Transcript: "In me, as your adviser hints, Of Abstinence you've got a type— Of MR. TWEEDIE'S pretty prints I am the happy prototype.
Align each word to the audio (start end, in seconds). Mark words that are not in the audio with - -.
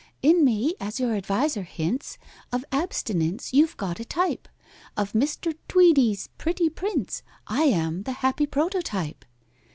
"In 0.23 0.43
me, 0.43 0.73
as 0.79 0.99
your 0.99 1.13
adviser 1.13 1.61
hints, 1.61 2.17
Of 2.51 2.65
Abstinence 2.71 3.53
you've 3.53 3.77
got 3.77 3.99
a 3.99 4.03
type— 4.03 4.47
Of 4.97 5.13
MR. 5.13 5.53
TWEEDIE'S 5.67 6.29
pretty 6.39 6.71
prints 6.71 7.21
I 7.45 7.65
am 7.65 8.01
the 8.01 8.11
happy 8.13 8.47
prototype. 8.47 9.23